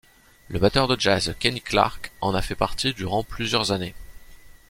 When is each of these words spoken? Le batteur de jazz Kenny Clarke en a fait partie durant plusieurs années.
Le 0.47 0.57
batteur 0.57 0.87
de 0.87 0.99
jazz 0.99 1.35
Kenny 1.39 1.61
Clarke 1.61 2.11
en 2.21 2.33
a 2.33 2.41
fait 2.41 2.55
partie 2.55 2.91
durant 2.95 3.23
plusieurs 3.23 3.71
années. 3.71 3.93